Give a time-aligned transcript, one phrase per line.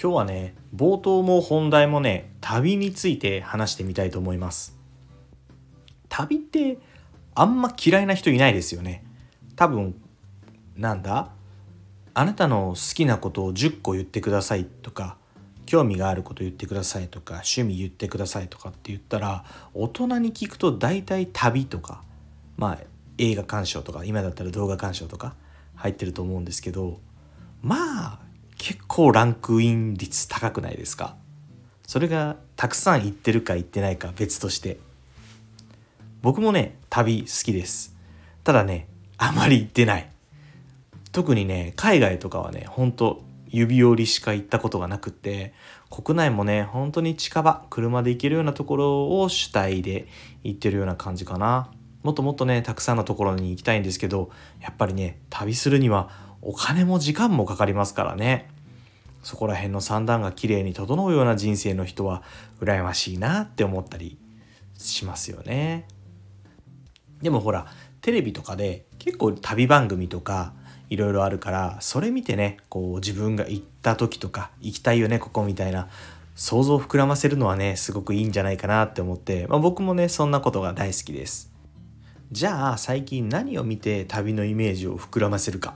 [0.00, 4.76] 今日はね冒頭も本題もね旅について話してみたいと思います。
[6.08, 6.78] 旅って
[7.34, 9.04] あんま嫌いな人いないですよね。
[9.56, 9.94] 多分
[10.76, 11.30] なんだ？
[12.14, 15.16] あなたの好きなことを10個言ってくださいとか
[15.64, 22.02] 興味があること言ってくださいとか趣味言ってくださいとかって言ったら大人に聞くと大体旅とか
[22.58, 22.78] まあ
[23.16, 25.34] 映画鑑賞とか今だったら動画鑑賞とか
[25.76, 27.00] 入ってると思うんですけど
[27.62, 28.18] まあ
[28.64, 31.16] 結構ランクイン率高くないですか？
[31.84, 34.78] それがたくさん行ってるか行ってないか別として。
[36.22, 37.96] 僕もね旅好きです。
[38.44, 38.86] ただね
[39.18, 40.08] あまり行ってない。
[41.10, 45.54] 特にね海外とかはねほんと指折りしか行ったことがなくって
[45.90, 50.06] 国内もね本当に近場車で行けるようなところを主体で
[50.44, 51.68] 行ってるような感じかな。
[52.04, 56.10] もっともっとねたくさんのところに行きたいんですけどやっぱりね旅するには
[56.42, 58.51] お金も時間もかかりますからね。
[59.22, 62.22] そこら辺の三段が綺麗に整うような人生の人は
[62.60, 64.18] 羨ましいなって思ったり
[64.76, 65.86] しますよね。
[67.22, 67.66] でもほら
[68.00, 70.52] テレビとかで結構旅番組とか
[70.90, 75.88] いろいろあるからそれ見てねこう自分が行った時とか行きたいよねここみたいな
[76.34, 81.52] 想像を膨らませるのはねすごくいいんじゃないかなって思って、まあ、僕もねそんなことが大好きです。
[82.32, 85.74] じゃあ最近何を見て旅のイメージを膨らませるか。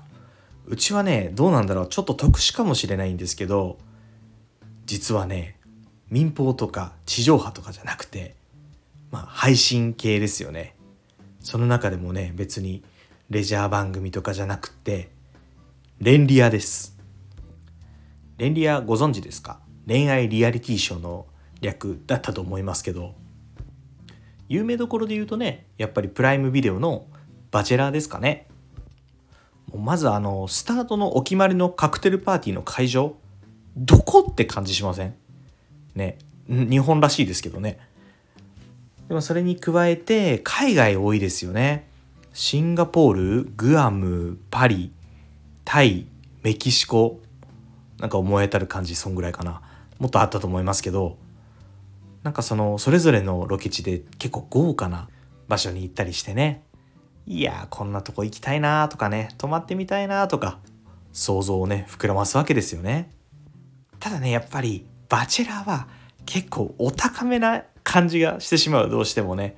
[0.66, 1.88] うちはねどうなんだろう。
[1.88, 3.78] ちょっと特殊かもしれないんですけど
[4.84, 5.58] 実はね
[6.10, 8.34] 民放とか地上波とかじゃなくて
[9.10, 10.74] まあ配信系ですよね。
[11.40, 12.82] その中でもね別に
[13.30, 15.10] レジャー番組とかじゃなくて
[16.00, 16.96] レンリアです。
[18.38, 19.60] レンリアご存知ですか？
[19.86, 21.26] 恋愛リアリティショーの
[21.60, 23.14] 略だったと思いますけど
[24.48, 27.06] 有名どころで言うとねやっぱりプライムビデオの
[27.50, 28.48] バチェラーですかね。
[29.74, 33.16] まずあのスタートのお決まりのカクテルパーティーの会場
[33.76, 35.14] どこって感じしません？
[35.94, 36.18] ね。
[36.48, 37.78] 日本らしいですけどね。
[39.08, 41.88] でもそれに加えて海外多いですよね。
[42.32, 44.92] シンガポールグアムパリ
[45.64, 46.06] タイ
[46.42, 47.20] メキシコ。
[47.98, 49.62] なんか思い当たる感じそんぐらいかな。
[49.98, 51.16] もっとあったと思いますけど。
[52.22, 55.08] なんかそのそれぞれのロケ地で結構豪華な
[55.48, 56.64] 場所に行ったりしてね。
[57.26, 60.58] いやこんなとこ行きたいなとかね泊まってみたいなとか
[61.12, 63.10] 想像をね膨らますわけですよね。
[63.98, 65.88] ただねやっぱりバチェラーは
[66.24, 69.56] 結構お高めな感じがしてしまうどうしてもね。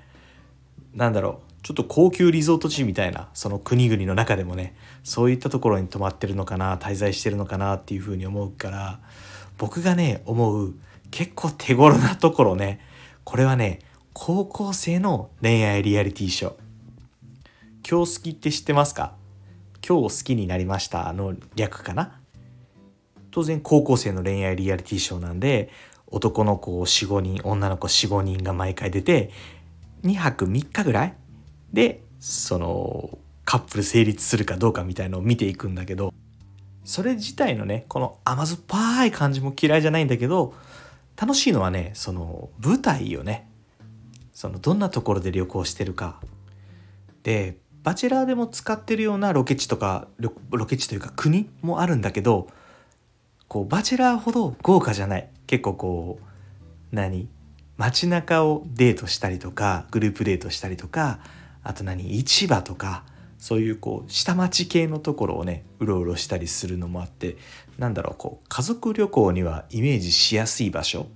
[0.94, 4.74] なんだろうちょっと高級リゾート地みたいなその国々の中でもね
[5.04, 9.00] そういったところに泊まってるのかな滞在してるのかなっていうふうに思うから
[9.58, 10.74] 僕がね思う
[11.10, 12.80] 結構手頃なところね
[13.24, 13.80] これはね
[14.14, 16.67] 高校生の恋愛リアリティショー。
[17.91, 19.15] 今日好きって知ってますか？
[19.87, 21.10] 今日好きになりました。
[21.15, 22.21] の略かな？
[23.31, 25.71] 当然高校生の恋愛リアリティショーなんで
[26.06, 29.31] 男の子45人女の子45人が毎回出て
[30.03, 31.15] 2泊3日ぐらい？
[31.72, 36.12] でそのカップル成立するかどうかみたいのを見ていくんだけど
[36.84, 40.53] それ自体のねこの甘酸っぱい感じも嫌いじゃないんだけど
[41.19, 43.48] 楽しいのはねその舞台よね。
[44.34, 46.21] そのどんなところで旅行してるか。
[47.22, 52.49] でバチェラーでも使ってるようなロケ地とかロケ地というか国もあるんだけど
[53.47, 55.31] こうバチェラーほど豪華じゃない。
[55.47, 56.25] 結構こう
[56.94, 57.28] 何？
[57.77, 61.21] 街中をデートしたりとかグループデートしたりとか
[61.62, 62.19] あと何？
[62.19, 63.05] 市場とか
[63.39, 67.36] そういうこう下町系のところをねうろうろしたりするのもあって
[67.78, 71.07] なんだろうこう家族旅行にはイメージしやすい場所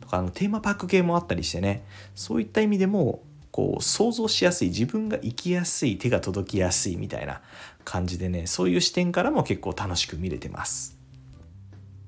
[0.00, 1.84] とかあのテーマパーク系もあったりしてね
[2.14, 7.42] そういった意味でもこう想像しやすい自分が行きやすい手が届きやすいみたいな
[7.84, 10.98] 感じでねそういう視点からも結構楽しく見れてます。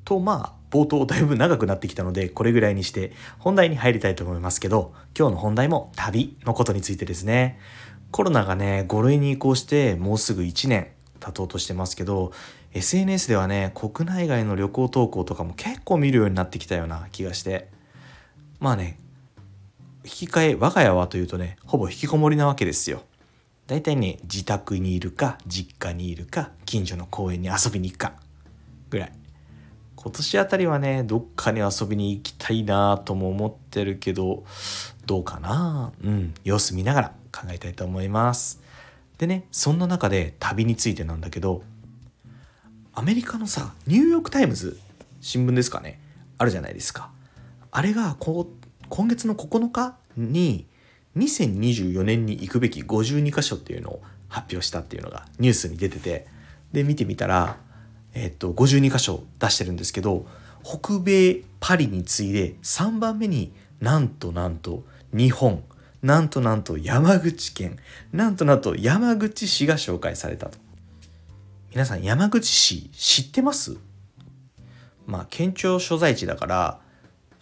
[0.05, 7.59] とまあ冒頭だいぶ長くなってきたのでこれぐらいにして本題に入りたいと思いますけど今日の本題も旅のことについてですね
[8.11, 10.89] コロナがね5類に移行してもうすぐ1年
[11.21, 12.33] 経とうとしてますけど
[12.73, 17.71] SNS ではね国内外の旅行投稿とかも結構見るようになってきたような気がして
[18.61, 18.99] まあね
[20.05, 23.03] 引き換え我が家はというとねほぼ引きこもりなわけですよ。
[23.67, 28.13] だいたいね自宅にいるか実家にいるか近所の公園に遊びに行くか
[28.91, 29.13] ぐらい。
[29.97, 34.45] 今年あたりはねどっかに遊びに行きたいなとも思ってるけど
[35.07, 35.93] どうかな。
[36.03, 38.61] うん様子見ながら考えたいと思います。
[39.17, 41.63] でねそんな中で旅についてなんだけど
[42.93, 44.79] アメリカのさニューヨーク・タイムズ
[45.23, 45.99] 新聞ですかね
[46.37, 47.11] あるじゃないですか。
[47.71, 50.67] あれがこう今月の9日に
[51.17, 56.27] 2024年に行くべき52箇所っていうのを発表したっていうのがニュースに出てて
[56.73, 57.57] で見てみたら、
[58.15, 60.27] えっと、52箇所出してるんですけど
[60.63, 65.63] 北米パリに次いで3番目になんとなんと日本
[66.03, 67.79] なんとなんと山口県
[68.13, 70.59] なんとなんと山口市が紹介されたと。
[71.71, 73.77] 皆さん山口市知ってます？
[75.07, 76.81] まあ県庁所在地だから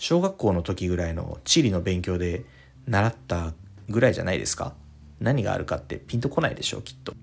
[0.03, 2.45] 小学校の時ぐらいの地理の勉強で
[2.89, 3.55] 習った
[3.89, 4.75] ぐらいじゃないですか？
[5.21, 7.15] 何があるかってピンとこないでしょうきっと。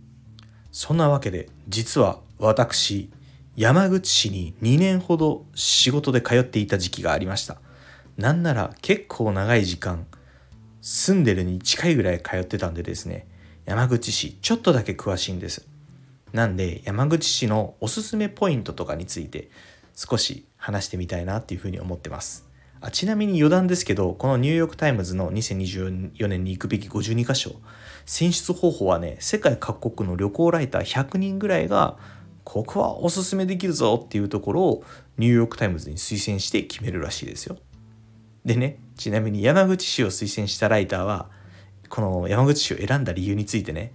[0.71, 3.09] そんなわけで実は私
[3.57, 7.57] 山口市に2年ほど仕事で通っていた時期がありました。
[8.15, 10.07] なんなら結構長い時間
[10.79, 13.27] 住んでるに近いぐらい通ってたんでですね
[13.65, 15.67] 山口市ちょっとだけ詳しいんです。
[16.31, 19.49] なんで山口市のおすすめポイントとかについて
[19.97, 22.47] 少し話してみたいなっていうふうに思ってます。
[22.81, 27.55] あちなみに余談ですけどこのニューヨーク・タイムズの2024年に行くべき52箇所
[28.05, 31.97] 選出方法はね世界各国の旅行ライター100人ぐらいが
[32.45, 34.83] ここはおすすめできるぞっていうところを
[35.17, 37.57] ニューヨーク・タイムズに推薦して決めるらしいですよ。
[38.45, 41.29] でねちなみに山口市を推薦したライターは
[41.89, 43.91] この山口市を選んだ理由についてね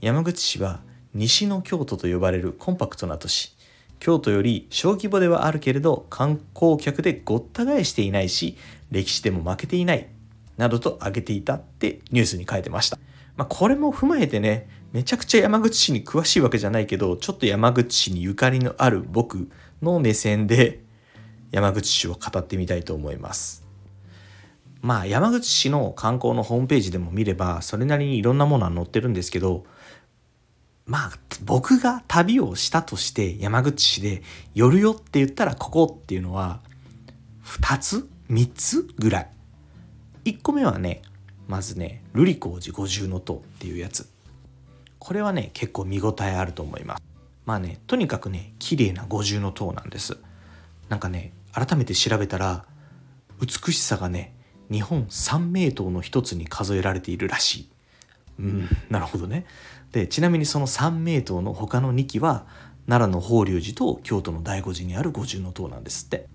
[0.00, 0.80] 山口市は
[1.12, 3.56] 西の京都と呼ばれるコンパクトな都市
[4.02, 8.56] 京都より小規模ではあるけれど観光客でごった返していないし
[8.90, 10.08] 歴史でも負けていない
[10.56, 12.98] などと挙げていたってニュースに書いてました。
[13.36, 19.48] まあ、これも踏まえてねめちゃくちゃ山口市に詳しいわけじゃないけどちょっと山口市にゆかりのある僕
[19.80, 20.82] の目線で
[21.52, 23.64] 山口市を語ってみたいと思います。
[24.80, 29.64] まあ山口市の観光のホームページでも見ればそれなりにいろんなものは載ってるんですけど
[30.92, 31.10] まあ
[31.42, 34.22] 僕が旅をしたとして山口市で
[34.54, 36.60] 寄るよって言ったらここっていうのは
[37.46, 39.30] 2つ3つぐらい。
[40.26, 41.00] 1個目はね
[41.48, 44.06] まずね瑠璃光寺五重塔っていうやつ。
[44.98, 47.02] これはね結構見応えあると思います。
[47.46, 50.18] まあねとにかくね綺麗な五重塔なんです。
[50.90, 52.66] なんかね改めて調べたら
[53.40, 54.34] 美しさがね
[54.70, 57.71] 日本三名塔の一つに数えられているらしい。
[58.38, 58.68] うん。
[58.90, 59.46] なるほどね。
[59.92, 62.46] でちなみにその三名塔の他の2基は
[62.86, 66.28] 奈良の法隆寺と京都の醍醐寺にある五重塔なんですって。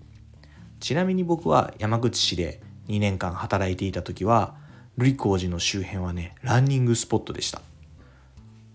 [0.80, 4.54] ちなみに僕は山口市で2年間働いていた時は
[4.96, 7.62] 瑠璃光寺の周辺はねランニングスポットでした。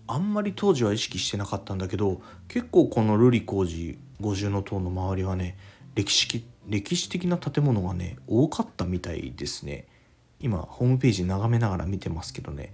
[0.06, 5.56] あんまり当時は意識してなかったんだけど結構この瑠璃光寺五重塔の周りはね
[5.94, 9.86] 歴史歴史的な建物がね多かったみたいですね。
[10.40, 12.72] 今ホームページ眺めながら見てますけどね。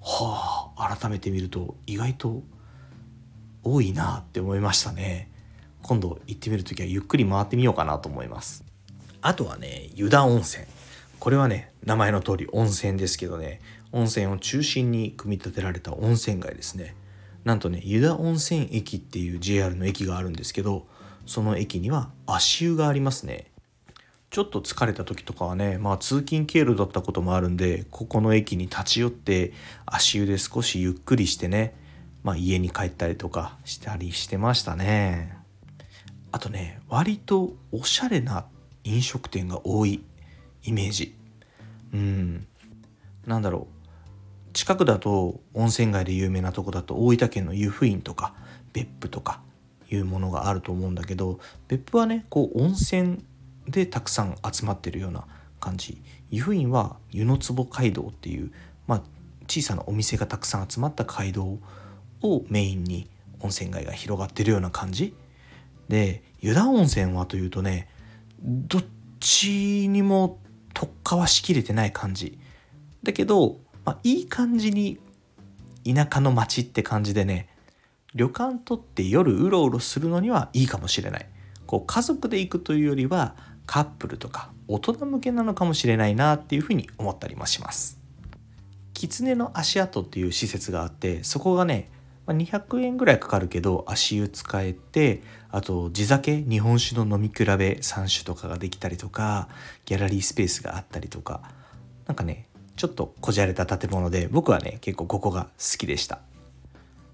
[0.00, 2.42] はあ改めて見ると意外と
[3.62, 5.30] 多いなって思いましたね。
[5.82, 8.64] 今度行ってみる時はゆっくり回ってみようかなと思います。
[9.22, 10.64] あとはね湯田温泉。
[11.18, 13.60] これはね名前の通り温泉ですけどね。
[13.92, 16.94] 温泉を中心に組み立てられた温泉街ですね。
[17.44, 20.86] なんとね湯田温泉駅っていう JR の駅があるんですけど
[21.26, 23.49] その駅には足湯がありますね。
[24.30, 29.52] ちょっと疲れた時とかはね、まあ通勤経路だったこともあるんで、ここの駅に立ち寄って
[29.86, 31.74] 足湯で少しゆっくりしてね、
[32.22, 35.36] まあ家に帰ったりとかしたりしてましたね。
[36.30, 38.46] あとね、割とおしゃれな
[38.84, 40.04] 飲食店が多い
[40.62, 41.16] イメージ。
[41.92, 42.46] うん。
[43.26, 44.52] なんだろう。
[44.52, 48.34] 近くだと温泉街で有名なとこだと大分県の湯布院とか
[48.72, 49.40] 別府とか
[49.90, 53.24] いうものがあると思うんだけど別府はねこう温泉
[53.70, 55.26] でたくさん集まってるような
[55.60, 56.02] 感じ。
[56.30, 58.52] 湯布院は湯の壺街道っていう、
[58.86, 59.02] まあ、
[59.48, 61.58] 小さなお店がたくさん集まった街道
[62.22, 63.08] をメインに
[63.40, 65.14] 温泉街が広がってるような感じ。
[65.88, 67.88] で湯田温泉はというとね
[68.42, 68.84] どっ
[69.18, 70.38] ちにも
[70.72, 72.38] 特化はしきれてない感じ。
[73.02, 74.98] だけど、まあ、いい感じに
[75.84, 77.48] 田舎の町って感じでね
[78.14, 81.26] 旅館とって夜うろうろするのにはいいかもしれない。
[81.66, 83.36] こう家族で行くというよりは
[83.70, 88.00] カップルとか大人向けなのかもしれないなっていうふうに思ったりもします。
[88.94, 91.88] 狐の足跡っていう施設があってそこがね
[92.26, 95.22] 200円ぐらいかかるけど足湯使えて
[95.52, 99.48] あと地酒日本酒の飲み比べ3種とかができたりとか
[99.84, 101.40] ギャラリースペースがあったりとか
[102.08, 106.18] 何かねちょっとこじゃれた建物で僕はね結構ここが好きでした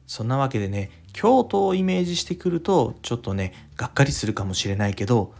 [0.07, 5.35] そんなわけでね京都をイメージしてくるとちょっとねがっかりするかもしれないけど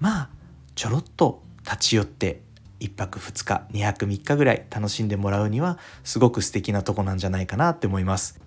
[0.00, 0.36] まあ
[0.76, 2.42] ちょろっと立ち寄って
[2.80, 8.38] 1泊2日2泊3日ぐらい楽しんでもらうにはすごく素敵なとこなんじゃないかなって思います。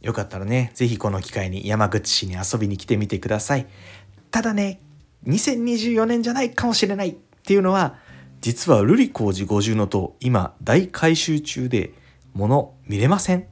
[0.00, 3.66] よかったらね是非この機会に山口市に遊びに来てみてください。
[4.30, 4.80] ただね
[5.26, 7.14] 2024年じゃないかもしれないっ
[7.44, 7.96] ていうのは
[8.40, 11.92] 実は瑠璃光寺五重の塔今大改修中で
[12.32, 13.46] 物見れません。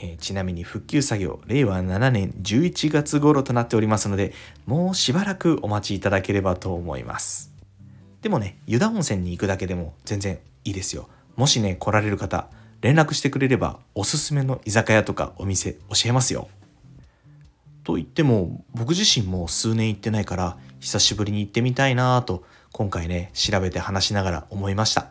[0.00, 4.32] えー、ちなみに復旧作業令和7年11月頃となっておりますので
[4.64, 7.52] もうしばらくお待ちいただければと思います。
[8.22, 11.08] でもね湯田温泉に行くだけでも全然いいですよ。
[11.36, 12.48] もしね来られる方
[12.80, 16.48] 連絡してくれればおすすめの居酒屋とかお店教えますよ。
[17.82, 25.08] と言っても僕自身も数年行ってないから久しぶりに行ってみたいなぁと今回ね調べて話しながら思いました。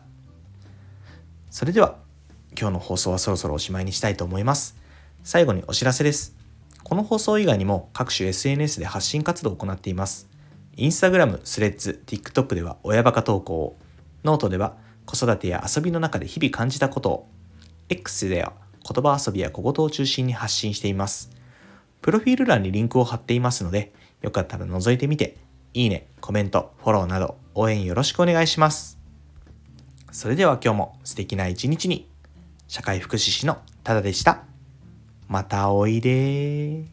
[1.50, 1.98] それでは
[2.56, 4.76] 今日の放送はそろそろおしまいにしたいと思います。
[5.24, 6.36] 最後にお知らせです。
[6.84, 10.28] この放送以外にも各種 SNS で発信活動を行っています。
[10.76, 13.54] インスタグラム、スレッズ、TikTok では親バカ投稿。
[13.56, 13.76] を
[14.24, 14.76] ノートでは
[15.06, 17.10] 子育てや遊びの中で日々感じたこと。
[17.10, 17.28] を
[17.88, 18.52] X では
[18.82, 21.30] 言葉遊びや小言を中心に発信しています。
[22.00, 25.36] プロフィール欄にリンクを貼っていますのでよかったら覗いてみて。
[25.74, 28.98] いいね、コメント、フォローなど応援よろしくお願いします。
[30.10, 32.08] それでは今日も素敵な一日に。
[32.68, 34.42] 社会福祉士のただでした。
[35.26, 36.84] またおいで